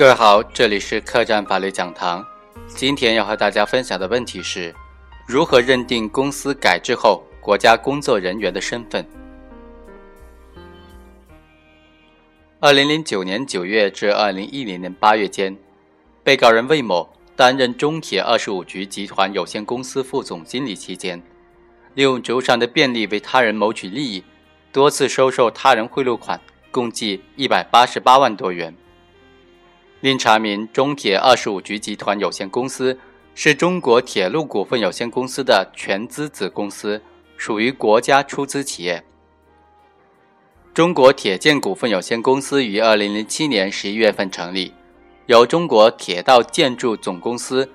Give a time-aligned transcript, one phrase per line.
[0.00, 2.26] 各位好，这里是客栈法律讲堂。
[2.68, 4.74] 今天要和大家分享的问题是：
[5.26, 9.06] 如何认定公司改制后国家工作人员的身份？
[12.60, 15.54] 二零零九年九月至二零一零年八月间，
[16.24, 21.22] 被告人魏某担任中铁二十五局集团有限公司副总经理期间，
[21.92, 24.24] 利用职务上的便利为他人谋取利益，
[24.72, 26.40] 多次收受他人贿赂款，
[26.70, 28.74] 共计一百八十八万多元。
[30.00, 32.98] 另查明，中铁二十五局集团有限公司
[33.34, 37.02] 是中国铁路股份有限公司的全资子公司，
[37.36, 39.04] 属于国家出资企业。
[40.72, 44.72] 中国铁建股份有限公司于二零零七年十一月份成立，
[45.26, 47.70] 由中国铁道建筑总公司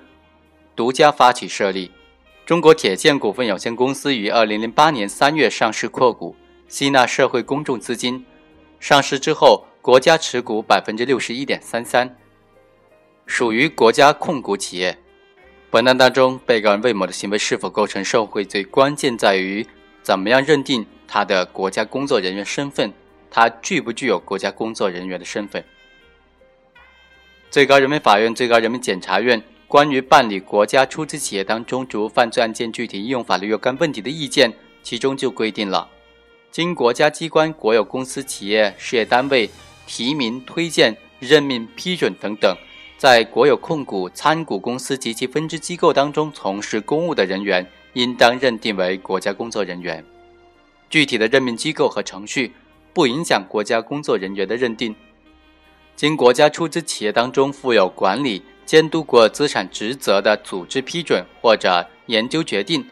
[0.74, 1.92] 独家发起设立。
[2.44, 6.34] 中国铁建股份有限公司于二零零八年三月上市扩股，
[6.66, 8.26] 吸纳社会公众资金。
[8.80, 9.64] 上市之后。
[9.86, 12.16] 国家持股百分之六十一点三三，
[13.24, 14.98] 属于国家控股企业。
[15.70, 19.64] 本案当中，被告人魏某的行为是否构成受贿罪，关键在于
[20.02, 22.92] 怎么样认定他的国家工作人员身份，
[23.30, 25.62] 他具不具有国家工作人员的身份？
[27.48, 35.88] 最高人民法院、最高人民检察院关于办理国家出资企业当中职务犯罪案件具体应用法律若干问题的意见，其中就规定了，
[36.50, 39.48] 经国家机关、国有公司、企业、事业单位。
[39.86, 42.56] 提名、推荐、任命、批准等等，
[42.98, 50.04] 在国有控股、参股公司及其分支机构当中从事公务的人员，应当认定为国家工作人员。
[50.90, 52.52] 具体的任命机构和程序
[52.92, 54.94] 不影响国家工作人员的认定。
[55.96, 62.84] 经国家出资企业当中负有管理、监督国有资产职责的组织批准或者研究决定，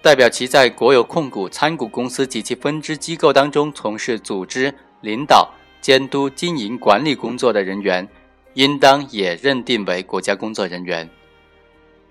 [0.00, 5.52] 代表其在国有控股、参股公司及其分支机构当中从事组织领导。
[5.80, 8.06] 监督经营管理工作的人员，
[8.54, 11.08] 应当也认定为国家工作人员。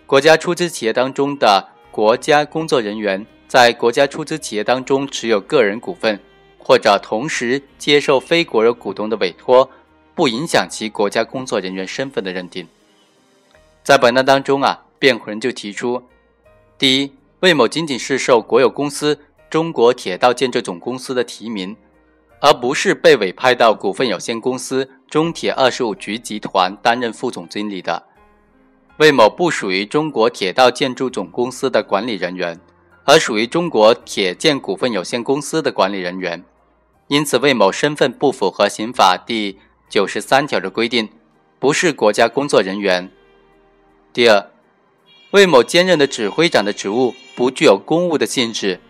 [0.05, 6.19] 国家出资企业当中的国家工作人员，在国家出资企业当中持有个人股份，
[6.57, 9.69] 或者同时接受非国有股东的委托，
[10.15, 12.67] 不影响其国家工作人员身份的认定。
[13.83, 16.03] 在本案当中啊，辩护人就提出：
[16.77, 19.19] 第一，魏某仅仅是受国有公司
[19.49, 21.75] 中国铁道建设总公司的提名。
[22.41, 28.03] 而不是被委派到股份有限公司中铁二十五局集团担任副总经理的
[28.97, 32.59] 魏某不属于中国铁道建筑总公司的管理人员，
[33.05, 36.43] 而属于中国铁建股份有限公司的管理人员，
[37.07, 39.57] 因此魏某身份不符合刑法第
[39.87, 41.07] 九十三条的规定，
[41.59, 43.09] 不是国家工作人员。
[44.11, 44.51] 第二，
[45.31, 48.81] 魏某兼任的指挥长的职务不具有公务的性质，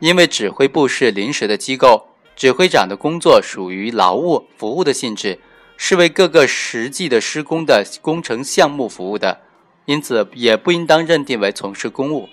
[0.00, 2.07] 因为指挥部是临时的机构。
[2.38, 5.40] 指挥长的工作属于劳务服务的性质，
[5.76, 9.40] 是为各个实际的施工的工程项目服务的，
[9.86, 12.28] 因此也不应当认定为从事公务。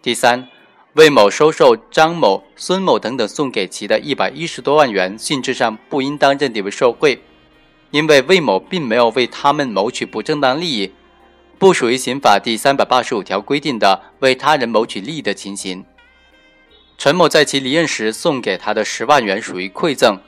[0.00, 0.48] 第三，
[0.94, 7.22] 魏某收受张某、孙某等等送给其的一百一十多万元，性质上不应当认定为受贿，
[7.90, 10.94] 因为魏某并没有为他们谋取不正当利益，
[11.58, 15.84] 不属于刑法第三百八十五条规定的为他人谋取利益的情形。
[16.98, 20.18] 陈某在其离任时送给他的十万元属于馈赠，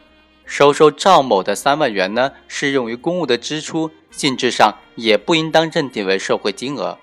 [0.45, 6.99] 收受赵某的三万元呢，是用于公务的支出，性质上也不应当认定为受贿金额。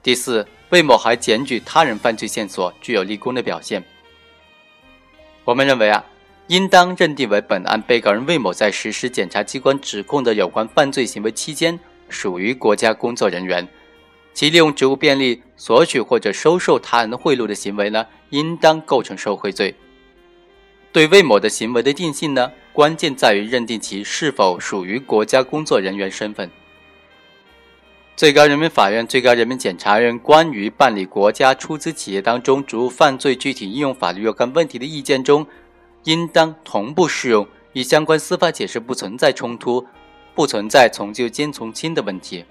[0.00, 3.82] 第四，魏某还检举他人犯罪线索，具有立功的表现。
[5.44, 6.04] 我们认为啊，
[6.46, 11.78] 应当认定为本案被告人魏某在实施检察机关指控的有关犯罪行为期间，
[12.08, 13.66] 属于国家工作人员。
[14.34, 19.74] 其利用职务便利索取或者收受他人的贿赂的行为呢，应当构成受贿罪。
[20.90, 26.50] 对魏某的行为的定性呢，关键在于认定其是否属于国家工作人员身份。
[28.14, 35.46] 最高人民法院、最高人民检察院关于办理国家出资企业当中职务犯罪具体应用法律若干问题的意见中，
[36.04, 39.86] 应当同步适用，与相关司法解释不存在冲突，
[40.34, 42.44] 不存在从旧兼从轻的问题。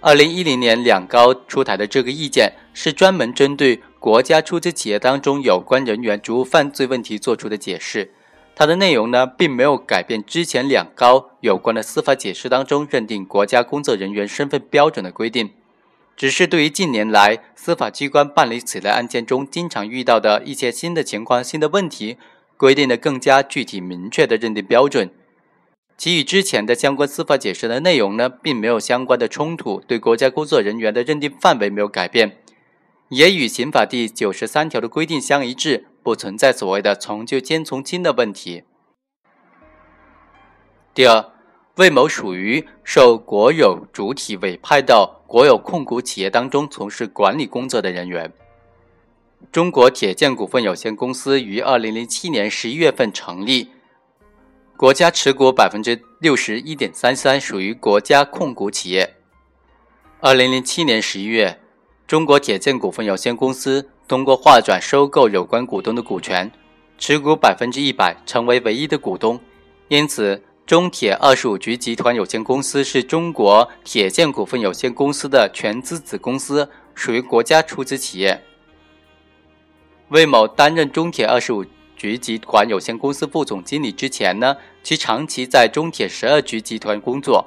[0.00, 8.12] 二零一零年两高出台的这个意见是专门针对国家出资企业当中有关人员职务犯罪问题作出的解释，
[8.54, 15.50] 它的内容呢并没有改变之前两高有关的司法解释当中认定国家工作人员身份标准的规定，
[16.16, 22.16] 只是对于近年来司法机关办理此类案件中经常遇到的一些新的情况、新的问题，
[22.56, 25.10] 规定的更加具体明确的认定标准。
[25.98, 32.38] 其与之前的相关司法解释的内容呢，并没有相关的冲突，对国家工作人员的认定范围没有改变，
[33.08, 38.62] 也与刑法第九十三条的规定相一致，不存在所谓的从旧兼从轻的问题。
[40.94, 41.32] 第二，
[41.74, 48.32] 魏某属于受国有主体委派到国有控股企业当中从事管理工作的人员。
[49.50, 53.70] 中国铁建股份有限公司于二零零七年十一月份成立，
[54.78, 59.16] 国家持股百分之六十一点三三，属于国家控股企业。
[60.20, 61.58] 二零零七年十一月，
[62.06, 66.48] 中国铁建股份有限公司通过划转收购有关股东的股权，
[66.96, 69.40] 持股百分之一百，成为唯一的股东，
[69.88, 70.40] 因此。
[70.64, 78.44] 中铁二十五局集团有限公司是中国铁建股份有限公司的全资子公司，属于国家出资企业。
[80.10, 81.64] 魏某担任中铁二十五
[81.98, 87.44] 局集团有限公司副总经理之前呢，其长期在中铁十二局集团工作，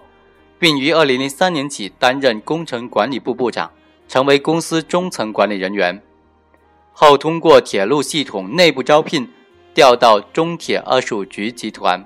[0.60, 3.72] 并于二零零三年起担任工程管理部部长，
[4.10, 6.00] 成为公司中层管理人员。
[6.92, 9.28] 后通过铁路系统内部招聘，
[9.74, 12.06] 调到中铁二十五局集团。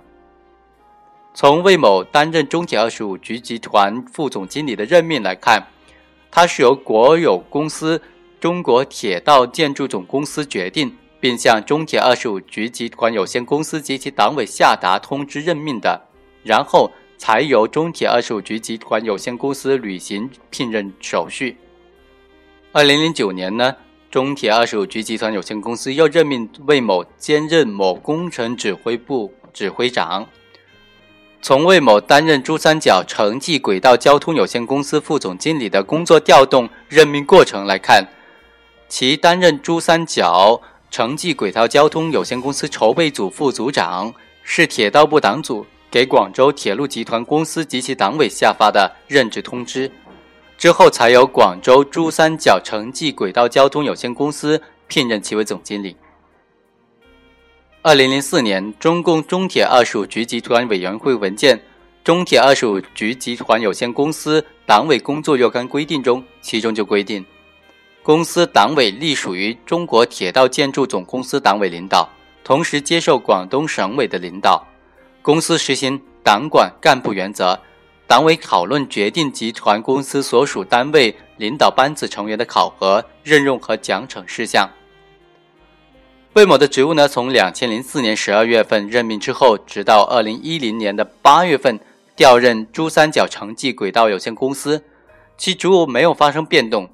[1.34, 5.68] 从魏某担任中铁二十五局集团副总经理的任命来看，
[6.30, 8.02] 他是由国有公司
[8.40, 16.08] 中国铁道建筑总公司决定，并向中铁二十五局集团有限公司及其党委下达通知任命的，
[16.44, 21.58] 然后才由中铁二十五局集团有限公司履行聘任手续。
[22.72, 23.76] 二零零九年呢，
[24.12, 30.28] 中铁二十五局集团有限公司又任命魏某兼任某工程指挥部指挥长。
[31.42, 38.08] 从魏某担任珠三角城际轨道交通有限公司副总经理的工作调动任命过程来看，
[38.90, 40.60] 其担任珠三角
[40.92, 49.92] 城际轨道交通有限公司筹备组副组长，是铁道部党组给广州铁路集团公司及其党委下发的任职通知，
[50.58, 55.96] 之后才由广州珠三角城际轨道交通有限公司聘任其为总经理。
[57.82, 61.58] 二零零四年，中共中铁二十五局集团委员会文件
[62.04, 67.24] 《中铁二十五局集团有限公司党委工作若干规定》中，其中就规定，
[68.06, 72.08] 公司党委隶属于中国铁道建筑总公司党委领导，
[72.44, 74.64] 同时接受广东省委的领导。
[75.24, 77.60] 公司实行党管干部原则，
[78.06, 84.70] 党委讨论决定集团公司所属单位领导班子成员的考核、任用和奖惩事项。
[86.34, 91.80] 魏某的职务呢，从两千零四年十二月份任命之后，直到二零一零年的八月份
[92.16, 94.84] 调任珠三角城际轨道有限公司，
[95.40, 96.88] 其职务没有发生变动。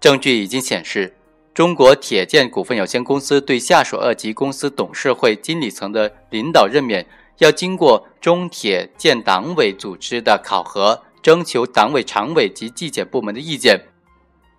[0.00, 1.14] 证据已经显示，
[1.52, 7.06] 中国铁建股份有限公司对下属二级公司董事会、经理层的领导任免，
[7.38, 13.88] 要经过中铁建党委组织的考核，征求党委常委及纪检部门的意见，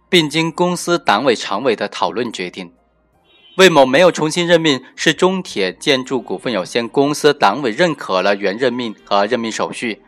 [0.08, 2.72] 并经公司党委常委的讨论决定。
[3.58, 10.04] 魏某没有重新任命，是中铁建筑股份有限公司党委认可了原任命和任命手续，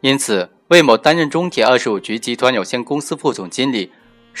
[0.00, 3.90] 因此魏某担任中铁二十五局集团有限公司副总经理，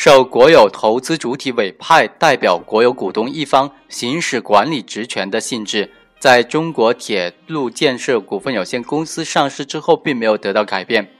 [0.00, 5.90] 受国有投资主体委派代表国有股东一方行使管理职权的性质，
[6.20, 11.10] 在中国铁路建设股份有限公司上市之后，并没有得到改变。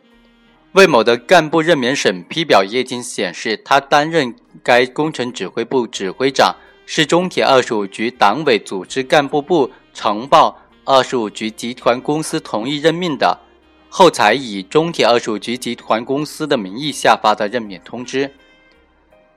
[0.74, 4.32] 魏某的干部任免审批表已经显示，他担任
[4.62, 6.54] 该工程指挥部指挥长。
[6.86, 13.40] 是中铁二十五局党委组织干部部呈报二十五局集团公司同意任命的，
[13.88, 18.30] 后才以中铁二十五局集团公司的名义下发的任免通知。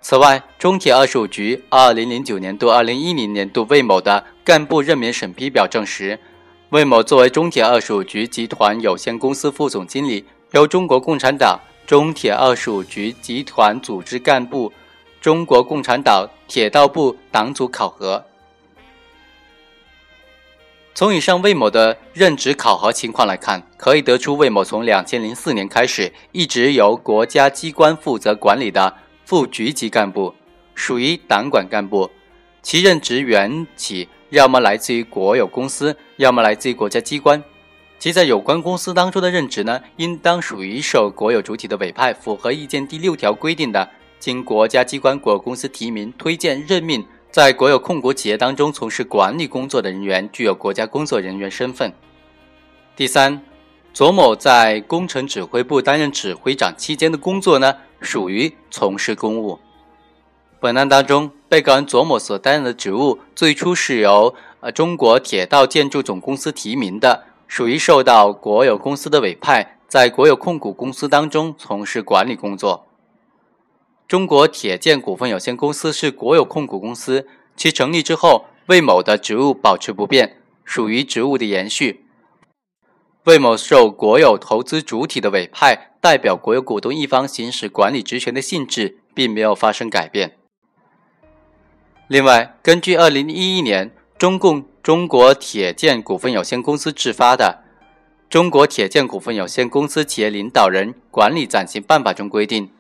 [0.04, 6.20] 此外，中铁二十五局二零零九年度、二零一零年度魏某的干部任免审批表证实，
[6.70, 14.74] 魏某作为中铁二十五局集团有限公司副总经理，由中国共产党中铁二十五局集团组织干部。
[15.22, 18.26] 中国共产党铁道部党组考核。
[20.96, 28.96] 从以上魏某的任职考核情况来看，可以得出魏某从两千零四年开始一直由国家机关负责管理的
[29.32, 30.36] 副局级干部，
[30.76, 32.12] 属于党管干部，
[32.62, 37.42] 其任职缘起要么来自于国有公司，要么来自于国家机关，
[37.98, 43.90] 其在有关公司当中的任职呢，应当属于受国有主体的委派，符合意见第六条规定的。
[44.20, 51.94] 经国家机关、国有公司提名、推荐、任命，在国有控股企业当中从事管理工作的人员，具有国家工作人员身份。
[52.98, 53.42] 第三，
[53.94, 59.60] 左某在工程指挥部担任指挥长期间的工作呢，属于从事公务。
[60.62, 72.88] 本案当中，被告人左某所担任的职务，最初是由呃中国铁道建筑总公司提名的，属于受到国有公司的委派，在国有控股公司当中从事管理工作。
[74.08, 82.06] 中国铁建股份有限公司是国有控股公司，其成立之后，魏某的职务保持不变，属于职务的延续。
[83.26, 90.38] 魏某受国有投资主体的委派，代表国有股东一方行使管理职权的性质并没有发生改变。
[92.08, 97.64] 另外，根据二零一一年中共中国铁建股份有限公司制发的
[98.28, 102.72] 《中国铁建股份有限公司企业领导人管理暂行办法》中规定，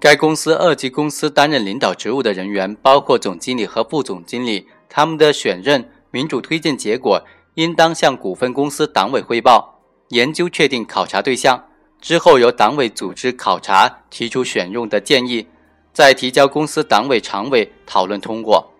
[0.00, 7.22] 该公司二级公司担任领导职务的人员，包括总经理和副总经理，他们的选任、民主推荐结果
[7.56, 9.71] 应当向股份公司党委汇报，
[10.12, 15.46] 研究确定考察对象之后，由党委组织考察，提出选用的建议，
[15.94, 18.72] 再提交公司党委常委讨论通过。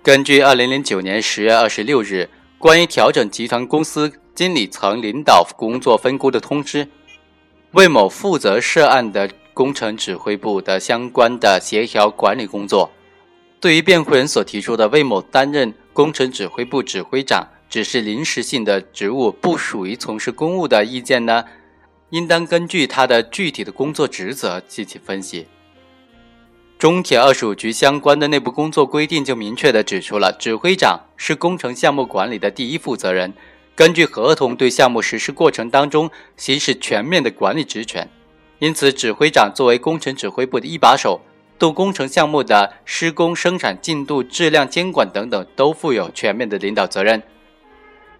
[0.00, 6.86] 根据二零零九年十月二十六日关于调整集团公司经理层领导工作分工的通知，
[7.72, 12.88] 魏某负责涉案的工程指挥部的相关的协调管理工作。
[13.58, 21.44] 对于辩护人所提出的魏某担任工程指挥部指挥长只是临时性的职务，不属于从事公务的意见呢，
[22.10, 25.46] 应当根据他的具体的工作职责进行分析。
[26.76, 33.32] 中铁二十五局相关的内部工作规定就明确地指出了，指挥长是工程项目管理的第一负责人，
[33.76, 38.08] 根据合同对项目实施过程当中行使全面的管理职权。
[38.58, 41.20] 因此，指挥长作为工程指挥部的一把手，
[41.58, 47.22] 对工程项目的施工、生产进度、质量监管等等都负有全面的领导责任。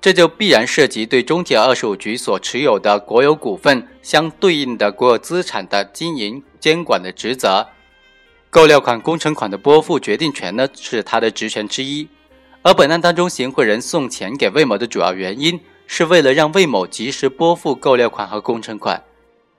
[0.00, 7.68] 这就必然涉及对中铁二十五局所持有的国有股份相对应的国有资产的经营监管的职责。
[8.48, 12.08] 购料款、工程款的拨付决定权呢，是他的职权之一。
[12.62, 19.02] 而本案当中，行贿人送钱给魏某的主要原因，是为了让魏某及时拨付购料款和工程款。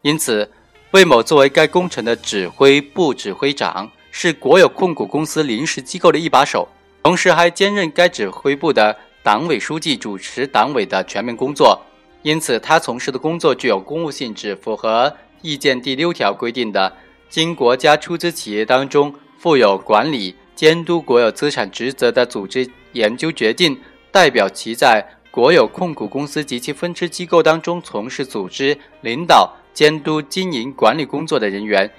[0.01, 0.51] 因此，
[0.91, 6.67] 魏某作为该工程的指挥部指挥长，是国有控股公司临时机构的一把手，
[7.03, 11.80] 同时还兼任该指挥部的党委书记，主持党委的全面工作。
[12.24, 16.94] 因此，他从事的工作具有公务性质，符合意见第六条规定的。
[17.30, 23.80] 经国家出资企业当中负有管理、监督国有资产职责的组织研究决定，
[24.12, 31.90] 代表其在国有控股公司及其分支机构当中从事组织领导、监督、经营管理工作的人员，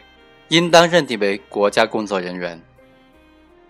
[0.49, 2.61] 应当认定为国家工作人员。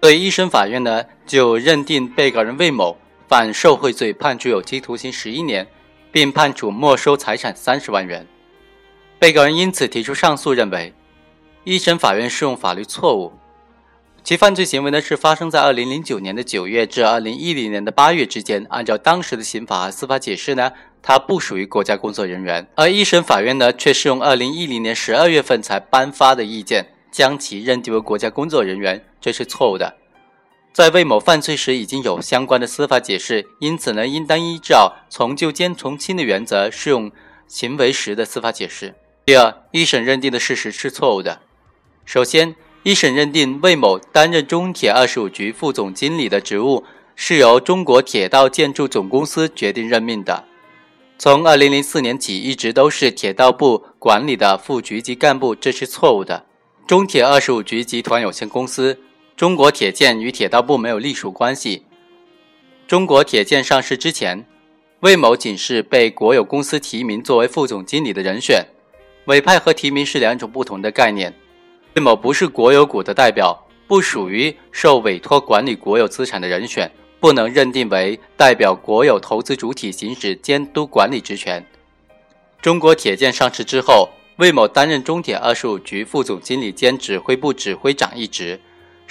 [0.01, 2.99] 所以，一审法院呢就认定被告人魏某
[3.33, 5.67] 犯受贿罪，判处有期徒刑十一年，
[6.11, 8.27] 并判处没收财产三十万元。
[9.19, 10.93] 被告人因此提出上诉，认为。
[11.65, 13.33] 一审法院适用法律错误，
[14.23, 18.67] 其犯罪行为呢是发生在二零零九年的九月至二零一零年的八月之间。
[18.69, 20.71] 按照当时的刑法和司法解释呢，
[21.01, 22.69] 他不属于国家工作人员。
[22.75, 30.02] 而一审法院呢却适用二零一零年十二月份才颁发的意见，将其认定为国家工作人员，这是错误的。
[30.73, 37.12] 在魏某犯罪时已经有相关的司法解释，因此呢，应当依照从旧兼从轻的原则适用
[37.47, 38.95] 行为时的司法解释。
[39.26, 41.43] 第二，一审认定的事实是错误的。
[42.07, 50.45] 首先，一审认定魏某担任中铁二十五局副总经理的职务是由中国铁道建筑总公司决定任命的，
[51.19, 56.47] 从二零零四年起一直都是铁道部管理的副局级干部，这是错误的。
[56.87, 58.99] 中铁二十五局集团有限公司、
[59.43, 61.83] 中国铁建与铁道部没有隶属关系。
[62.87, 64.47] 中国铁建上市之前，
[65.01, 68.65] 魏某仅是被国有公司提名作为副总经理的人选，
[69.25, 71.35] 委派和提名是两种不同的概念。
[71.95, 81.67] 魏某不是国有股的代表，不属于受委托管理国有资产的人选，不能认定为代表国有投资主体行使监督管理职权。
[82.61, 88.61] 中国铁建上市之后，魏某担任中铁二十五局副总经理兼指挥部指挥长一职，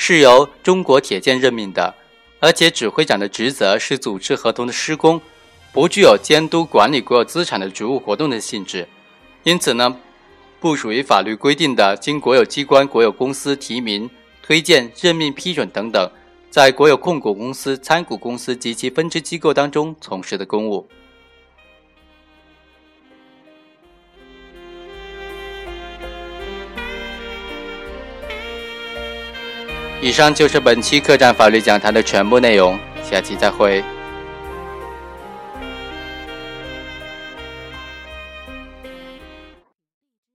[0.03, 1.93] 是由中国铁建任命的，
[2.39, 5.21] 而且指挥长的职责是组织合同的施工，
[5.71, 8.87] 不具有监督管理国有资产的职务活动的性质，
[9.43, 9.95] 因此呢。
[10.59, 14.09] 不属于法律规定的经国有机关、国有公司提名、
[14.41, 16.11] 推荐、任命、批准等等，
[16.49, 20.87] 在国有控股公司、参股公司及其分支机构当中从事的公务。
[30.01, 32.77] 以上就是本期客栈法律讲坛的全部内容，
[33.07, 33.83] 下期再会。